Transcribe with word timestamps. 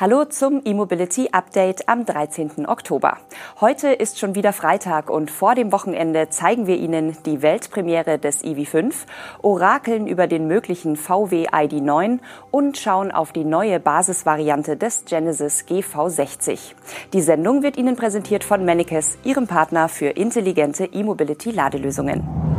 Hallo 0.00 0.24
zum 0.24 0.62
E-Mobility 0.64 1.28
Update 1.32 1.86
am 1.86 2.06
13. 2.06 2.66
Oktober. 2.66 3.18
Heute 3.60 3.88
ist 3.88 4.18
schon 4.18 4.34
wieder 4.34 4.54
Freitag 4.54 5.10
und 5.10 5.30
vor 5.30 5.54
dem 5.54 5.72
Wochenende 5.72 6.30
zeigen 6.30 6.66
wir 6.66 6.78
Ihnen 6.78 7.18
die 7.26 7.42
Weltpremiere 7.42 8.18
des 8.18 8.42
EV5, 8.42 8.94
orakeln 9.42 10.06
über 10.06 10.26
den 10.26 10.46
möglichen 10.46 10.96
VW 10.96 11.48
ID9 11.48 12.20
und 12.50 12.78
schauen 12.78 13.10
auf 13.10 13.32
die 13.32 13.44
neue 13.44 13.78
Basisvariante 13.78 14.78
des 14.78 15.04
Genesis 15.04 15.66
GV60. 15.68 16.72
Die 17.12 17.20
Sendung 17.20 17.62
wird 17.62 17.76
Ihnen 17.76 17.96
präsentiert 17.96 18.42
von 18.42 18.64
Mennekes, 18.64 19.18
Ihrem 19.22 19.48
Partner 19.48 19.90
für 19.90 20.06
intelligente 20.06 20.86
E-Mobility 20.86 21.50
Ladelösungen. 21.50 22.49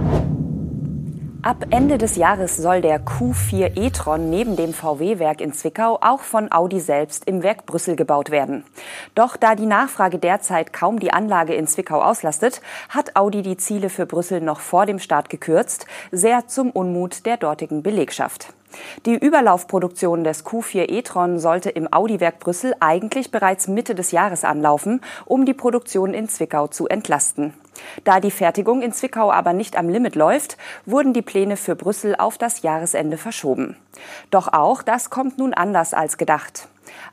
Ab 1.44 1.66
Ende 1.72 1.98
des 1.98 2.18
Jahres 2.18 2.56
soll 2.56 2.82
der 2.82 3.02
Q4 3.04 3.76
e-tron 3.76 4.30
neben 4.30 4.56
dem 4.56 4.74
VW-Werk 4.74 5.42
in 5.42 5.54
Zwickau 5.54 5.98
auch 6.00 6.20
von 6.20 6.52
Audi 6.52 6.80
selbst 6.80 7.26
im 7.26 7.42
Werk 7.42 7.66
Brüssel 7.66 7.96
gebaut 7.96 8.30
werden. 8.30 8.64
Doch 9.16 9.38
da 9.38 9.56
die 9.56 9.66
Nachfrage 9.66 10.20
derzeit 10.20 10.72
kaum 10.72 11.00
die 11.00 11.12
Anlage 11.12 11.56
in 11.56 11.66
Zwickau 11.66 12.00
auslastet, 12.00 12.62
hat 12.90 13.16
Audi 13.16 13.42
die 13.42 13.58
Ziele 13.58 13.90
für 13.90 14.06
Brüssel 14.06 14.40
noch 14.40 14.60
vor 14.60 14.86
dem 14.86 15.00
Start 15.00 15.32
gekürzt, 15.32 15.88
sehr 16.12 16.48
zum 16.48 16.70
Unmut 16.70 17.26
der 17.26 17.38
dortigen 17.38 17.82
Belegschaft. 17.82 18.54
Die 19.06 19.16
Überlaufproduktion 19.16 20.24
des 20.24 20.46
Q4 20.46 20.90
e-tron 20.90 21.40
sollte 21.40 21.70
im 21.70 21.92
Audi-Werk 21.92 22.40
Brüssel 22.40 22.74
eigentlich 22.80 23.32
bereits 23.32 23.68
Mitte 23.68 23.96
des 23.96 24.12
Jahres 24.12 24.44
anlaufen, 24.44 25.02
um 25.26 25.46
die 25.46 25.54
Produktion 25.54 26.14
in 26.14 26.30
Zwickau 26.30 26.68
zu 26.68 26.88
entlasten. 26.88 27.54
Da 28.04 28.20
die 28.20 28.32
Fertigung 28.32 28.82
in 28.82 28.94
Zwickau 28.94 29.32
aber 29.32 29.54
nicht 29.54 29.78
am 29.78 29.90
Limit 29.90 30.16
läuft, 30.16 30.58
wurden 30.86 31.14
die 31.14 31.22
Pläne 31.22 31.58
für 31.58 31.76
Brüssel 31.76 32.16
auf 32.16 32.38
das 32.38 32.62
Jahresende 32.62 33.18
verschoben. 33.18 33.78
Doch 34.30 34.52
auch 34.52 34.82
das 34.84 35.10
kommt 35.10 35.38
nun 35.38 35.54
anders 35.54 35.94
als 35.94 36.18
gedacht. 36.18 36.68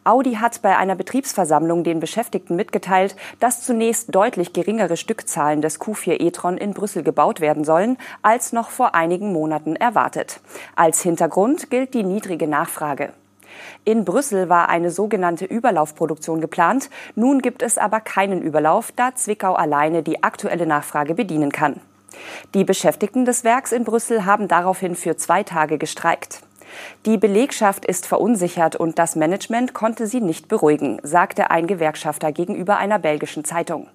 Audi 0.05 0.35
hat 0.35 0.63
bei 0.63 0.77
einer 0.77 0.95
Betriebsversammlung 0.95 1.85
den 1.85 2.01
Beschäftigten 2.01 2.57
mitgeteilt, 2.57 3.17
dass 3.41 3.63
zunächst 3.63 4.15
deutlich 4.15 4.53
geringere 4.53 4.97
Stückzahlen 4.97 5.61
des 5.61 5.81
Q4 5.81 6.21
e-tron 6.21 6.57
in 6.57 6.73
Brüssel 6.73 7.03
gebaut 7.03 7.41
werden 7.41 7.65
sollen, 7.65 7.99
als 8.23 8.53
noch 8.53 8.71
vor 8.71 8.95
einigen 8.95 9.33
Monaten 9.33 9.77
erwartet. 9.77 10.41
Als 10.77 11.03
Hintergrund 11.03 11.71
gilt 11.71 11.95
die 11.95 12.05
niedrige 12.05 12.49
Nachfrage. 12.49 13.13
In 13.85 14.05
Brüssel 14.05 14.49
war 14.49 14.69
eine 14.69 14.91
sogenannte 14.91 15.45
Überlaufproduktion 15.45 16.41
geplant. 16.41 16.91
Nun 17.15 17.41
gibt 17.41 17.63
es 17.63 17.79
aber 17.79 18.01
keinen 18.01 18.43
Überlauf, 18.43 18.93
da 18.93 19.15
Zwickau 19.15 19.55
alleine 19.55 20.03
die 20.03 20.23
aktuelle 20.23 20.67
Nachfrage 20.67 21.15
bedienen 21.15 21.51
kann. 21.51 21.81
Die 22.55 22.65
Beschäftigten 22.65 23.25
des 23.25 23.45
Werks 23.45 23.73
in 23.73 23.85
Brüssel 23.85 24.25
haben 24.25 24.49
daraufhin 24.49 24.95
für 24.95 25.17
zwei 25.17 25.43
Tage 25.43 25.79
gestreikt. 25.79 26.43
Die 27.07 27.19
Belegschaft 27.19 27.85
ist 27.85 28.07
verunsichert 28.07 28.77
und 28.77 28.99
das 28.99 29.17
Management 29.17 29.75
konnte 29.75 30.07
sie 30.07 30.21
nicht 30.21 30.49
beruhigen, 30.49 31.01
sagte 31.03 31.51
ein 31.51 31.67
Gewerkschafter 31.67 32.33
gegenüber 32.33 32.77
einer 32.77 32.99
belgischen 32.99 33.45
Zeitung. 33.45 33.89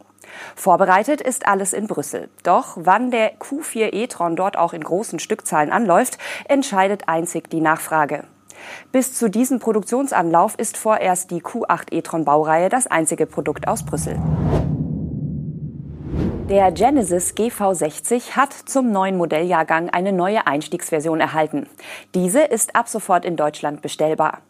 Vorbereitet 0.56 1.22
ist 1.22 1.48
alles 1.48 1.74
in 1.74 1.88
Brüssel. 1.88 2.30
Doch 2.44 2.78
wann 2.80 3.12
der 3.12 3.38
Q4 3.38 3.94
e-tron 3.94 4.36
dort 4.36 4.58
auch 4.58 4.74
in 4.74 4.84
großen 4.84 5.20
Stückzahlen 5.20 5.72
anläuft, 5.72 6.18
entscheidet 6.46 7.08
einzig 7.08 7.50
die 7.50 7.62
Nachfrage. 7.62 8.24
Bis 8.92 9.14
zu 9.14 9.30
diesem 9.30 9.60
Produktionsanlauf 9.60 10.56
ist 10.58 10.78
vorerst 10.78 11.32
die 11.32 11.42
Q8 11.42 11.92
e-tron 11.92 12.26
Baureihe 12.26 12.70
das 12.70 12.88
einzige 12.88 13.26
Produkt 13.26 13.68
aus 13.68 13.84
Brüssel. 13.84 14.20
Der 16.54 16.72
Genesis 16.72 17.34
GV60 17.34 18.34
hat 18.36 18.54
zum 18.54 18.92
neuen 18.92 19.18
Modelljahrgang 19.18 19.90
eine 19.90 20.14
neue 20.14 20.46
Einstiegsversion 20.46 21.20
erhalten. 21.20 21.68
Diese 22.14 22.42
ist 22.42 22.76
ab 22.76 22.88
sofort 22.88 23.26
in 23.26 23.36
Deutschland 23.36 23.82
bestellbar. 23.82 24.42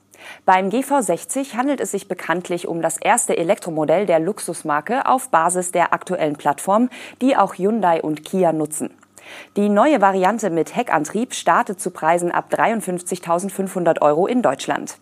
Beim 0.45 0.67
GV60 0.67 1.55
handelt 1.55 1.79
es 1.79 1.91
sich 1.91 2.09
bekanntlich 2.09 2.67
um 2.67 2.81
das 2.81 2.97
erste 2.97 3.37
Elektromodell 3.37 4.05
der 4.05 4.19
Luxusmarke 4.19 5.05
auf 5.05 5.29
Basis 5.29 5.71
der 5.71 5.93
aktuellen 5.93 6.35
Plattform, 6.35 6.89
die 7.21 7.37
auch 7.37 7.53
Hyundai 7.53 8.01
und 8.01 8.25
Kia 8.25 8.51
nutzen. 8.51 8.89
Die 9.55 9.69
neue 9.69 10.01
Variante 10.01 10.49
mit 10.49 10.75
Heckantrieb 10.75 11.33
startet 11.33 11.79
zu 11.79 11.89
Preisen 11.89 12.33
ab 12.33 12.49
53.500 12.51 14.01
Euro 14.01 14.27
in 14.27 14.41
Deutschland. 14.41 14.97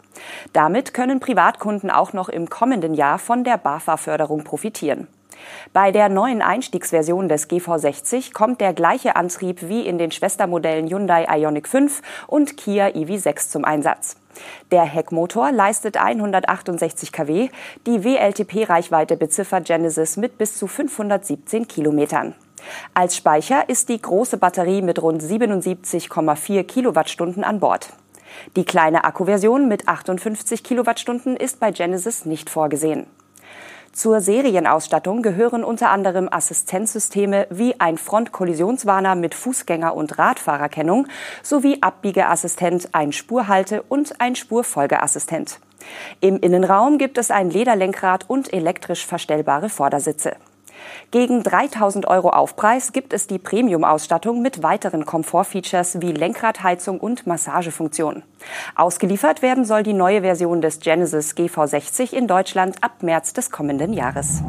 Damit 0.54 0.94
können 0.94 1.20
Privatkunden 1.20 1.90
auch 1.90 2.14
noch 2.14 2.30
im 2.30 2.48
kommenden 2.48 2.94
Jahr 2.94 3.18
von 3.18 3.44
der 3.44 3.58
BAFA-Förderung 3.58 4.44
profitieren. 4.44 5.08
Bei 5.74 5.92
der 5.92 6.10
neuen 6.10 6.42
Einstiegsversion 6.42 7.30
des 7.30 7.50
GV60 7.50 8.34
kommt 8.34 8.62
der 8.62 8.74
gleiche 8.74 9.16
Antrieb 9.16 9.68
wie 9.68 9.86
in 9.86 9.98
den 9.98 10.12
Schwestermodellen 10.12 10.88
Hyundai 10.88 11.26
Ioniq 11.26 11.68
5 11.68 12.02
und 12.28 12.58
Kia 12.58 12.88
EV6 12.88 13.50
zum 13.50 13.66
Einsatz. 13.66 14.18
Der 14.72 14.84
Heckmotor 14.84 15.52
leistet 15.52 15.98
168 15.98 17.12
kW, 17.12 17.50
die 17.86 18.04
WLTP-Reichweite 18.04 19.18
beziffert 19.18 19.66
Genesis 19.66 20.18
mit 20.18 20.38
bis 20.38 20.58
zu 20.58 20.68
517 20.68 21.68
Kilometern. 21.68 22.36
Als 22.94 23.16
Speicher 23.16 23.68
ist 23.70 23.90
die 23.90 24.02
große 24.02 24.38
Batterie 24.38 24.82
mit 24.82 25.02
rund 25.02 25.22
77,4 25.22 26.64
Kilowattstunden 26.64 27.44
an 27.44 27.60
Bord. 27.60 27.90
Die 28.56 28.66
kleine 28.66 29.04
Akkuversion 29.04 29.68
mit 29.68 29.88
58 29.88 30.64
Kilowattstunden 30.64 31.36
ist 31.36 31.60
bei 31.60 31.72
Genesis 31.72 32.26
nicht 32.26 32.50
vorgesehen. 32.50 33.08
Zur 33.94 34.22
Serienausstattung 34.22 35.22
gehören 35.22 35.66
unter 35.66 35.90
anderem 35.90 36.30
Assistenzsysteme 36.32 37.46
wie 37.50 37.78
ein 37.80 37.98
Frontkollisionswarner 37.98 39.16
mit 39.16 39.36
Fußgänger- 39.36 39.92
und 39.92 40.18
Radfahrerkennung 40.18 41.08
sowie 41.44 41.78
Abbiegeassistent, 41.82 42.90
ein 42.94 43.12
Spurhalte- 43.12 43.84
und 43.84 44.22
ein 44.22 44.36
Spurfolgeassistent. 44.36 45.60
Im 46.22 46.40
Innenraum 46.40 47.00
gibt 47.00 47.18
es 47.18 47.32
ein 47.32 47.50
Lederlenkrad 47.50 48.30
und 48.30 48.54
elektrisch 48.54 49.06
verstellbare 49.06 49.68
Vordersitze. 49.68 50.38
Gegen 51.12 51.44
3000 51.44 52.08
Euro 52.08 52.30
Aufpreis 52.30 52.94
gibt 52.94 53.14
es 53.14 53.28
die 53.28 53.40
Premium-Ausstattung 53.40 54.42
mit 54.42 54.64
weiteren 54.64 55.06
Komfortfeatures 55.06 56.02
wie 56.02 56.12
Lenkradheizung 56.12 57.00
und 57.00 57.28
Massagefunktion. 57.28 58.24
Ausgeliefert 58.76 59.42
werden 59.42 59.66
soll 59.66 59.84
die 59.84 59.94
neue 59.94 60.22
Version 60.22 60.62
des 60.62 60.80
Genesis 60.80 61.36
GV60 61.36 62.14
in 62.14 62.28
Deutschland 62.28 62.78
ab 62.82 63.04
März 63.04 63.34
des 63.34 63.52
kommenden 63.52 63.94
Jahres. 63.94 64.42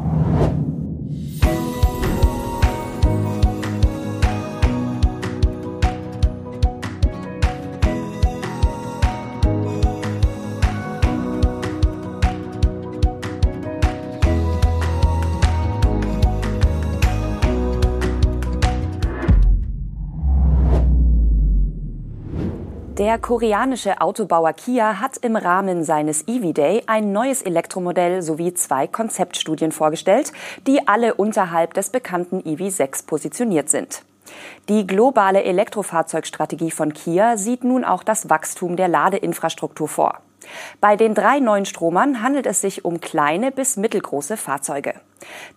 Der 22.97 23.17
koreanische 23.17 24.01
Autobauer 24.01 24.53
Kia 24.53 24.99
hat 24.99 25.17
im 25.17 25.35
Rahmen 25.35 25.83
seines 25.83 26.27
EV 26.27 26.53
Day 26.53 26.83
ein 26.85 27.11
neues 27.11 27.41
Elektromodell 27.41 28.21
sowie 28.21 28.53
zwei 28.53 28.85
Konzeptstudien 28.85 29.71
vorgestellt, 29.71 30.31
die 30.67 30.87
alle 30.87 31.15
unterhalb 31.15 31.73
des 31.73 31.89
bekannten 31.89 32.41
EV6 32.41 33.07
positioniert 33.07 33.69
sind. 33.69 34.03
Die 34.69 34.85
globale 34.85 35.41
Elektrofahrzeugstrategie 35.43 36.69
von 36.69 36.93
Kia 36.93 37.35
sieht 37.35 37.63
nun 37.63 37.83
auch 37.83 38.03
das 38.03 38.29
Wachstum 38.29 38.75
der 38.75 38.89
Ladeinfrastruktur 38.89 39.87
vor. 39.87 40.19
Bei 40.81 40.95
den 40.95 41.13
drei 41.13 41.39
neuen 41.39 41.65
Stromern 41.65 42.21
handelt 42.21 42.45
es 42.45 42.61
sich 42.61 42.85
um 42.85 43.01
kleine 43.01 43.51
bis 43.51 43.77
mittelgroße 43.77 44.37
Fahrzeuge. 44.37 44.93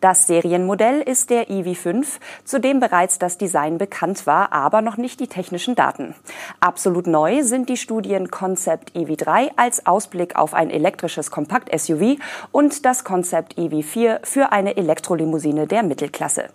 Das 0.01 0.27
Serienmodell 0.27 1.01
ist 1.03 1.31
der 1.31 1.49
EV5, 1.49 2.07
zu 2.45 2.61
dem 2.61 2.81
bereits 2.81 3.19
das 3.19 3.39
Design 3.39 3.79
bekannt 3.79 4.27
war, 4.27 4.53
aber 4.53 4.83
noch 4.83 4.97
nicht 4.97 5.21
die 5.21 5.27
technischen 5.27 5.75
Daten. 5.75 6.15
Absolut 6.61 7.07
neu 7.07 7.43
sind 7.43 7.69
die 7.69 7.77
Studien 7.77 8.31
Concept 8.31 8.95
EV3 8.97 9.51
als 9.57 9.87
Ausblick 9.87 10.37
auf 10.37 10.55
ein 10.55 10.71
elektrisches 10.71 11.31
Kompakt-SUV 11.31 12.19
und 12.53 12.85
das 12.85 13.05
Concept 13.05 13.59
EV4 13.59 14.25
für 14.25 14.53
eine 14.53 14.77
Elektrolimousine 14.77 15.67
der 15.67 15.83
Mittelklasse. 15.83 16.51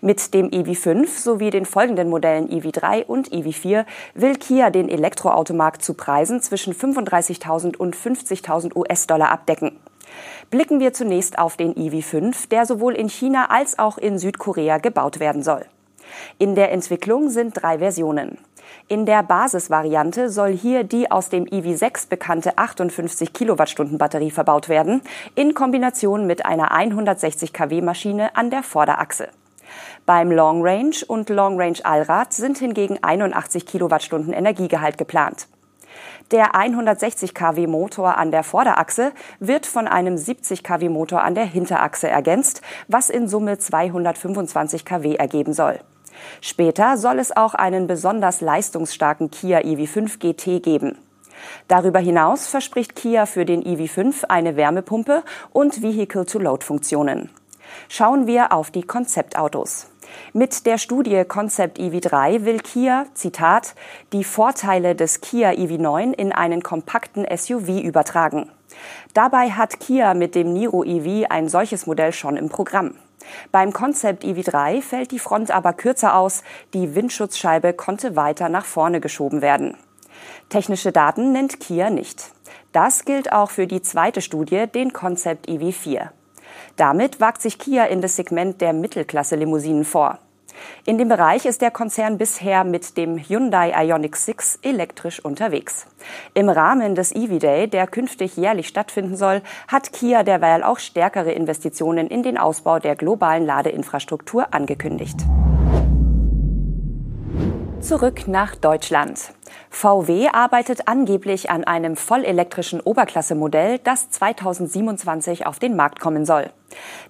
Mit 0.00 0.34
dem 0.34 0.50
EV5 0.50 1.06
sowie 1.08 1.50
den 1.50 1.64
folgenden 1.64 2.08
Modellen 2.08 2.48
EV3 2.48 3.04
und 3.04 3.30
EV4 3.30 3.84
will 4.14 4.36
Kia 4.36 4.70
den 4.70 4.88
Elektroautomarkt 4.88 5.82
zu 5.82 5.94
Preisen 5.94 6.40
zwischen 6.40 6.74
35.000 6.74 7.76
und 7.76 7.96
50.000 7.96 8.76
US-Dollar 8.76 9.30
abdecken. 9.30 9.78
Blicken 10.50 10.80
wir 10.80 10.92
zunächst 10.92 11.38
auf 11.38 11.56
den 11.56 11.74
EV5, 11.74 12.48
der 12.48 12.66
sowohl 12.66 12.94
in 12.94 13.08
China 13.08 13.50
als 13.50 13.78
auch 13.78 13.98
in 13.98 14.18
Südkorea 14.18 14.78
gebaut 14.78 15.18
werden 15.18 15.42
soll. 15.42 15.64
In 16.38 16.54
der 16.54 16.72
Entwicklung 16.72 17.30
sind 17.30 17.60
drei 17.60 17.78
Versionen. 17.78 18.38
In 18.88 19.06
der 19.06 19.22
Basisvariante 19.22 20.30
soll 20.30 20.52
hier 20.52 20.84
die 20.84 21.10
aus 21.10 21.28
dem 21.28 21.44
EV6 21.44 22.08
bekannte 22.08 22.58
58 22.58 23.32
Kilowattstunden 23.32 23.98
Batterie 23.98 24.30
verbaut 24.30 24.68
werden, 24.68 25.02
in 25.34 25.54
Kombination 25.54 26.26
mit 26.26 26.46
einer 26.46 26.72
160 26.72 27.52
kW 27.52 27.80
Maschine 27.80 28.36
an 28.36 28.50
der 28.50 28.62
Vorderachse. 28.62 29.28
Beim 30.04 30.30
Long 30.30 30.62
Range 30.62 30.96
und 31.06 31.28
Long 31.28 31.60
Range 31.60 31.78
Allrad 31.84 32.32
sind 32.32 32.58
hingegen 32.58 32.98
81 33.02 33.66
Kilowattstunden 33.66 34.32
Energiegehalt 34.32 34.98
geplant. 34.98 35.48
Der 36.32 36.56
160 36.56 37.34
kW 37.34 37.68
Motor 37.68 38.18
an 38.18 38.32
der 38.32 38.42
Vorderachse 38.42 39.12
wird 39.38 39.64
von 39.64 39.86
einem 39.86 40.16
70 40.16 40.64
kW 40.64 40.88
Motor 40.88 41.22
an 41.22 41.36
der 41.36 41.44
Hinterachse 41.44 42.08
ergänzt, 42.08 42.62
was 42.88 43.10
in 43.10 43.28
Summe 43.28 43.58
225 43.58 44.84
kW 44.84 45.14
ergeben 45.14 45.52
soll. 45.52 45.78
Später 46.40 46.96
soll 46.96 47.18
es 47.18 47.36
auch 47.36 47.54
einen 47.54 47.86
besonders 47.86 48.40
leistungsstarken 48.40 49.30
Kia 49.30 49.58
EV5 49.58 50.18
GT 50.18 50.62
geben. 50.62 50.98
Darüber 51.68 52.00
hinaus 52.00 52.46
verspricht 52.46 52.96
Kia 52.96 53.26
für 53.26 53.44
den 53.44 53.62
EV5 53.62 54.24
eine 54.28 54.56
Wärmepumpe 54.56 55.22
und 55.52 55.82
Vehicle-to-Load-Funktionen. 55.82 57.30
Schauen 57.88 58.26
wir 58.26 58.52
auf 58.52 58.70
die 58.70 58.82
Konzeptautos. 58.82 59.88
Mit 60.32 60.66
der 60.66 60.78
Studie 60.78 61.24
Concept 61.24 61.78
EV3 61.78 62.44
will 62.44 62.60
Kia, 62.60 63.06
Zitat, 63.14 63.74
die 64.12 64.24
Vorteile 64.24 64.94
des 64.94 65.20
Kia 65.20 65.50
EV9 65.50 66.12
in 66.12 66.32
einen 66.32 66.62
kompakten 66.62 67.26
SUV 67.34 67.80
übertragen. 67.82 68.50
Dabei 69.14 69.50
hat 69.50 69.80
Kia 69.80 70.14
mit 70.14 70.34
dem 70.34 70.52
Niro 70.52 70.84
EV 70.84 71.26
ein 71.28 71.48
solches 71.48 71.86
Modell 71.86 72.12
schon 72.12 72.36
im 72.36 72.48
Programm. 72.48 72.94
Beim 73.50 73.72
Concept 73.72 74.24
EV3 74.24 74.82
fällt 74.82 75.10
die 75.10 75.18
Front 75.18 75.50
aber 75.50 75.72
kürzer 75.72 76.16
aus, 76.16 76.42
die 76.74 76.94
Windschutzscheibe 76.94 77.72
konnte 77.72 78.16
weiter 78.16 78.48
nach 78.48 78.64
vorne 78.64 79.00
geschoben 79.00 79.42
werden. 79.42 79.76
Technische 80.48 80.92
Daten 80.92 81.32
nennt 81.32 81.60
Kia 81.60 81.90
nicht. 81.90 82.30
Das 82.72 83.04
gilt 83.04 83.32
auch 83.32 83.50
für 83.50 83.66
die 83.66 83.82
zweite 83.82 84.20
Studie, 84.20 84.66
den 84.66 84.92
Concept 84.92 85.48
EV4. 85.48 86.10
Damit 86.76 87.20
wagt 87.20 87.42
sich 87.42 87.58
Kia 87.58 87.84
in 87.84 88.00
das 88.00 88.16
Segment 88.16 88.60
der 88.60 88.72
Mittelklasse-Limousinen 88.72 89.84
vor. 89.84 90.18
In 90.84 90.98
dem 90.98 91.08
Bereich 91.08 91.44
ist 91.44 91.62
der 91.62 91.70
Konzern 91.70 92.18
bisher 92.18 92.64
mit 92.64 92.96
dem 92.96 93.18
Hyundai 93.18 93.72
Ioniq 93.86 94.16
6 94.16 94.60
elektrisch 94.62 95.22
unterwegs. 95.24 95.86
Im 96.34 96.48
Rahmen 96.48 96.94
des 96.94 97.14
EV 97.14 97.38
Day, 97.38 97.68
der 97.68 97.86
künftig 97.86 98.36
jährlich 98.36 98.68
stattfinden 98.68 99.16
soll, 99.16 99.42
hat 99.68 99.92
Kia 99.92 100.22
derweil 100.22 100.62
auch 100.62 100.78
stärkere 100.78 101.32
Investitionen 101.32 102.06
in 102.06 102.22
den 102.22 102.38
Ausbau 102.38 102.78
der 102.78 102.96
globalen 102.96 103.44
Ladeinfrastruktur 103.44 104.54
angekündigt. 104.54 105.18
Zurück 107.86 108.26
nach 108.26 108.56
Deutschland. 108.56 109.32
VW 109.70 110.30
arbeitet 110.32 110.88
angeblich 110.88 111.50
an 111.50 111.62
einem 111.62 111.94
vollelektrischen 111.94 112.80
Oberklassemodell, 112.80 113.78
das 113.78 114.10
2027 114.10 115.46
auf 115.46 115.60
den 115.60 115.76
Markt 115.76 116.00
kommen 116.00 116.26
soll. 116.26 116.50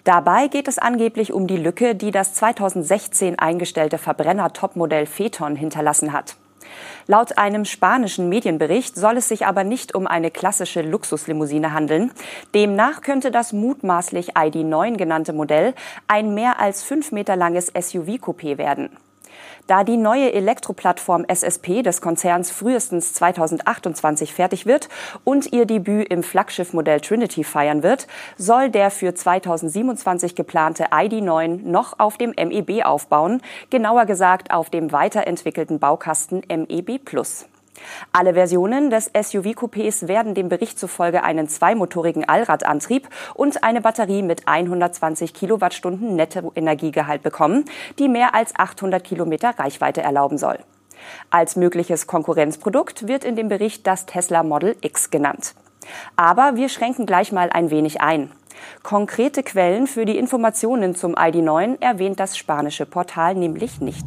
Dabei 0.05 0.49
geht 0.49 0.69
es 0.69 0.76
angeblich 0.76 1.32
um 1.32 1.46
die 1.46 1.56
Lücke, 1.56 1.94
die 1.94 2.11
das 2.11 2.34
2016 2.34 3.38
eingestellte 3.38 3.96
Verbrenner-Topmodell 3.96 5.06
Phaeton 5.06 5.56
hinterlassen 5.56 6.12
hat. 6.12 6.37
Laut 7.06 7.38
einem 7.38 7.64
spanischen 7.64 8.28
Medienbericht 8.28 8.96
soll 8.96 9.17
es 9.17 9.28
sich 9.28 9.46
aber 9.46 9.64
nicht 9.64 9.94
um 9.94 10.06
eine 10.06 10.31
klassische 10.31 10.82
Luxuslimousine 10.82 11.73
handeln. 11.73 12.12
Demnach 12.55 13.00
könnte 13.00 13.31
das 13.31 13.55
mutmaßlich 13.55 14.37
ID9 14.37 14.99
genannte 14.99 15.32
Modell 15.32 15.73
ein 16.06 16.34
mehr 16.34 16.61
als 16.61 16.82
fünf 16.82 17.12
Meter 17.12 17.34
langes 17.34 17.75
SUV-Coupé 17.75 18.58
werden. 18.58 18.90
Da 19.66 19.84
die 19.84 19.96
neue 19.96 20.32
Elektroplattform 20.32 21.24
SSP 21.26 21.82
des 21.82 22.00
Konzerns 22.00 22.50
frühestens 22.50 23.14
2028 23.14 24.32
fertig 24.32 24.66
wird 24.66 24.88
und 25.24 25.52
ihr 25.52 25.66
Debüt 25.66 26.08
im 26.08 26.22
Flaggschiffmodell 26.22 27.00
Trinity 27.00 27.42
feiern 27.42 27.82
wird, 27.82 28.06
soll 28.36 28.70
der 28.70 28.90
für 28.90 29.14
2027 29.14 30.34
geplante 30.34 30.86
ID9 30.86 31.66
noch 31.68 31.98
auf 31.98 32.16
dem 32.16 32.30
MEB 32.30 32.84
aufbauen, 32.84 33.42
genauer 33.70 34.06
gesagt 34.06 34.52
auf 34.52 34.70
dem 34.70 34.92
weiterentwickelten 34.92 35.78
Baukasten 35.78 36.42
MEB 36.48 37.04
Plus. 37.04 37.46
Alle 38.12 38.34
Versionen 38.34 38.90
des 38.90 39.12
SUV-Coupés 39.14 40.08
werden 40.08 40.34
dem 40.34 40.49
Bericht 40.49 40.78
zufolge 40.78 41.23
einen 41.23 41.49
zweimotorigen 41.49 42.28
Allradantrieb 42.28 43.08
und 43.34 43.62
eine 43.64 43.81
Batterie 43.81 44.23
mit 44.23 44.46
120 44.46 45.34
Kilowattstunden 45.34 46.17
Nettoenergiegehalt 46.17 47.23
bekommen, 47.23 47.64
die 47.99 48.08
mehr 48.08 48.34
als 48.34 48.55
800 48.56 49.02
Kilometer 49.02 49.58
Reichweite 49.58 50.02
erlauben 50.02 50.38
soll. 50.38 50.58
Als 51.31 51.56
mögliches 51.56 52.06
Konkurrenzprodukt 52.06 53.06
wird 53.06 53.25
in 53.25 53.37
dem 53.37 53.49
Bericht 53.49 53.87
das 53.87 54.06
Tesla 54.06 54.43
Model 54.43 54.76
X 54.81 55.11
genannt. 55.11 55.55
Aber 56.17 56.56
wir 56.56 56.69
schränken 56.69 57.06
gleich 57.06 57.32
mal 57.32 57.50
ein 57.50 57.70
wenig 57.70 58.00
ein. 58.00 58.32
Konkrete 58.82 59.43
Quellen 59.43 59.87
für 59.87 60.05
die 60.05 60.19
Informationen 60.19 60.94
zum 60.94 61.14
ID9 61.14 61.81
erwähnt 61.81 62.19
das 62.19 62.37
spanische 62.37 62.87
Portal 62.87 63.34
nämlich 63.34 63.81
nicht. 63.81 64.06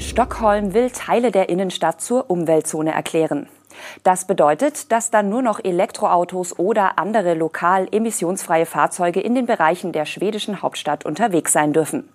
Stockholm 0.00 0.72
will 0.72 0.90
Teile 0.90 1.30
der 1.30 1.50
Innenstadt 1.50 2.00
zur 2.00 2.30
Umweltzone 2.30 2.90
erklären. 2.90 3.48
Das 4.02 4.26
bedeutet, 4.26 4.90
dass 4.90 5.10
dann 5.10 5.28
nur 5.28 5.42
noch 5.42 5.62
Elektroautos 5.62 6.58
oder 6.58 6.98
andere 6.98 7.34
lokal 7.34 7.86
emissionsfreie 7.92 8.64
Fahrzeuge 8.64 9.20
in 9.20 9.34
den 9.34 9.44
Bereichen 9.44 9.92
der 9.92 10.06
schwedischen 10.06 10.62
Hauptstadt 10.62 11.04
unterwegs 11.04 11.52
sein 11.52 11.74
dürfen. 11.74 12.08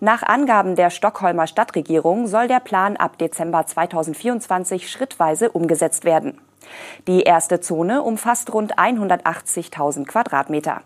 Nach 0.00 0.22
Angaben 0.22 0.76
der 0.76 0.90
Stockholmer 0.90 1.46
Stadtregierung 1.46 2.26
soll 2.26 2.46
der 2.46 2.60
Plan 2.60 2.98
ab 2.98 3.16
Dezember 3.16 3.66
2024 3.66 4.90
schrittweise 4.90 5.50
umgesetzt 5.50 6.04
werden. 6.04 6.38
Die 7.06 7.22
erste 7.22 7.60
Zone 7.60 8.02
umfasst 8.02 8.52
rund 8.52 8.78
180.000 8.78 10.04
Quadratmeter. 10.04 10.82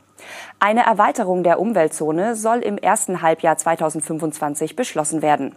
Eine 0.60 0.86
Erweiterung 0.86 1.42
der 1.42 1.58
Umweltzone 1.58 2.36
soll 2.36 2.58
im 2.58 2.78
ersten 2.78 3.22
Halbjahr 3.22 3.56
2025 3.56 4.76
beschlossen 4.76 5.20
werden. 5.20 5.54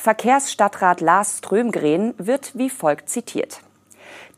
Verkehrsstadtrat 0.00 1.02
Lars 1.02 1.36
Strömgren 1.38 2.14
wird 2.16 2.52
wie 2.54 2.70
folgt 2.70 3.10
zitiert. 3.10 3.60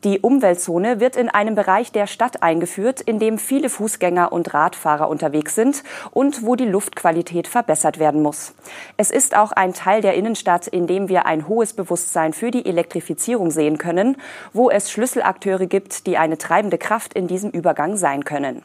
Die 0.03 0.19
Umweltzone 0.19 0.99
wird 0.99 1.15
in 1.15 1.29
einem 1.29 1.55
Bereich 1.55 1.93
der 1.93 2.05
Stadt 2.05 2.43
eingeführt, 2.43 2.99
in 2.99 3.17
dem 3.17 3.37
viele 3.37 3.69
Fußgänger 3.69 4.33
und 4.33 4.53
Radfahrer 4.53 5.07
unterwegs 5.07 5.55
sind 5.55 5.85
und 6.11 6.45
wo 6.45 6.57
die 6.57 6.65
Luftqualität 6.65 7.47
verbessert 7.47 7.97
werden 7.97 8.21
muss. 8.21 8.53
Es 8.97 9.09
ist 9.09 9.37
auch 9.37 9.53
ein 9.53 9.73
Teil 9.73 10.01
der 10.01 10.15
Innenstadt, 10.15 10.67
in 10.67 10.85
dem 10.85 11.07
wir 11.07 11.25
ein 11.25 11.47
hohes 11.47 11.71
Bewusstsein 11.71 12.33
für 12.33 12.51
die 12.51 12.65
Elektrifizierung 12.65 13.49
sehen 13.49 13.77
können, 13.77 14.17
wo 14.51 14.69
es 14.69 14.91
Schlüsselakteure 14.91 15.67
gibt, 15.67 16.07
die 16.07 16.17
eine 16.17 16.37
treibende 16.37 16.77
Kraft 16.77 17.13
in 17.13 17.27
diesem 17.27 17.51
Übergang 17.51 17.95
sein 17.95 18.25
können. 18.25 18.63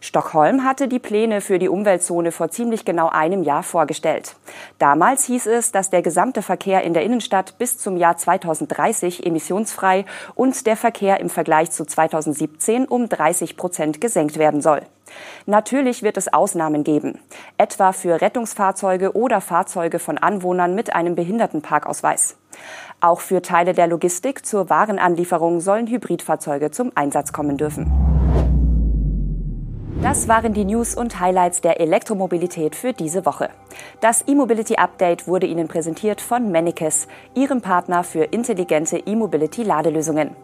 Stockholm 0.00 0.64
hatte 0.64 0.88
die 0.88 0.98
Pläne 0.98 1.40
für 1.40 1.58
die 1.58 1.68
Umweltzone 1.68 2.32
vor 2.32 2.50
ziemlich 2.50 2.84
genau 2.84 3.08
einem 3.08 3.42
Jahr 3.42 3.62
vorgestellt. 3.62 4.36
Damals 4.78 5.24
hieß 5.24 5.46
es, 5.46 5.72
dass 5.72 5.90
der 5.90 6.02
gesamte 6.02 6.42
Verkehr 6.42 6.82
in 6.82 6.94
der 6.94 7.02
Innenstadt 7.02 7.58
bis 7.58 7.78
zum 7.78 7.96
Jahr 7.96 8.16
2030 8.16 9.26
emissionsfrei 9.26 10.04
und 10.34 10.66
der 10.66 10.76
Verkehr 10.76 11.20
im 11.20 11.30
Vergleich 11.30 11.70
zu 11.70 11.84
2017 11.84 12.86
um 12.86 13.08
30 13.08 13.56
Prozent 13.56 14.00
gesenkt 14.00 14.38
werden 14.38 14.60
soll. 14.60 14.82
Natürlich 15.46 16.02
wird 16.02 16.16
es 16.16 16.32
Ausnahmen 16.32 16.82
geben, 16.84 17.20
etwa 17.58 17.92
für 17.92 18.20
Rettungsfahrzeuge 18.20 19.16
oder 19.16 19.40
Fahrzeuge 19.40 19.98
von 19.98 20.18
Anwohnern 20.18 20.74
mit 20.74 20.94
einem 20.94 21.14
Behindertenparkausweis. 21.14 22.36
Auch 23.00 23.20
für 23.20 23.42
Teile 23.42 23.72
der 23.72 23.86
Logistik 23.86 24.44
zur 24.44 24.68
Warenanlieferung 24.70 25.60
sollen 25.60 25.86
Hybridfahrzeuge 25.86 26.70
zum 26.70 26.92
Einsatz 26.94 27.32
kommen 27.32 27.56
dürfen. 27.56 28.15
Das 30.02 30.28
waren 30.28 30.52
die 30.52 30.64
News 30.64 30.94
und 30.94 31.20
Highlights 31.20 31.62
der 31.62 31.80
Elektromobilität 31.80 32.76
für 32.76 32.92
diese 32.92 33.24
Woche. 33.24 33.48
Das 34.00 34.24
E-Mobility 34.26 34.76
Update 34.76 35.26
wurde 35.26 35.46
Ihnen 35.46 35.68
präsentiert 35.68 36.20
von 36.20 36.52
Mennekes, 36.52 37.08
Ihrem 37.34 37.62
Partner 37.62 38.04
für 38.04 38.24
intelligente 38.24 38.98
E-Mobility-Ladelösungen. 38.98 40.36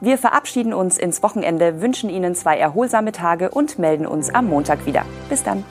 Wir 0.00 0.16
verabschieden 0.16 0.72
uns 0.72 0.96
ins 0.96 1.22
Wochenende, 1.22 1.80
wünschen 1.80 2.08
Ihnen 2.08 2.34
zwei 2.34 2.56
erholsame 2.56 3.12
Tage 3.12 3.50
und 3.50 3.78
melden 3.78 4.06
uns 4.06 4.32
am 4.32 4.46
Montag 4.46 4.86
wieder. 4.86 5.04
Bis 5.28 5.42
dann. 5.42 5.64